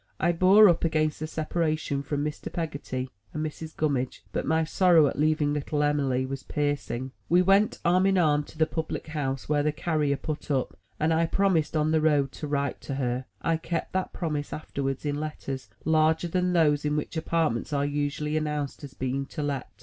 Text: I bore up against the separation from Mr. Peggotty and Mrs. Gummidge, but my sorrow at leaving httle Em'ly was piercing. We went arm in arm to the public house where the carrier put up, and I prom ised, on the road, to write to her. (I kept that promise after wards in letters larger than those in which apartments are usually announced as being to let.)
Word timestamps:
I 0.19 0.31
bore 0.31 0.67
up 0.67 0.83
against 0.83 1.19
the 1.19 1.27
separation 1.27 2.01
from 2.01 2.25
Mr. 2.25 2.51
Peggotty 2.51 3.11
and 3.35 3.45
Mrs. 3.45 3.77
Gummidge, 3.77 4.23
but 4.31 4.47
my 4.47 4.63
sorrow 4.63 5.05
at 5.05 5.19
leaving 5.19 5.53
httle 5.53 5.87
Em'ly 5.87 6.25
was 6.25 6.41
piercing. 6.41 7.11
We 7.29 7.43
went 7.43 7.77
arm 7.85 8.07
in 8.07 8.17
arm 8.17 8.43
to 8.45 8.57
the 8.57 8.65
public 8.65 9.09
house 9.09 9.47
where 9.47 9.61
the 9.61 9.71
carrier 9.71 10.17
put 10.17 10.49
up, 10.49 10.75
and 10.99 11.13
I 11.13 11.27
prom 11.27 11.53
ised, 11.53 11.79
on 11.79 11.91
the 11.91 12.01
road, 12.01 12.31
to 12.31 12.47
write 12.47 12.81
to 12.81 12.95
her. 12.95 13.25
(I 13.43 13.57
kept 13.57 13.93
that 13.93 14.11
promise 14.11 14.51
after 14.51 14.81
wards 14.81 15.05
in 15.05 15.19
letters 15.19 15.69
larger 15.85 16.27
than 16.29 16.53
those 16.53 16.83
in 16.83 16.95
which 16.97 17.15
apartments 17.15 17.71
are 17.71 17.85
usually 17.85 18.35
announced 18.35 18.83
as 18.83 18.95
being 18.95 19.27
to 19.27 19.43
let.) 19.43 19.69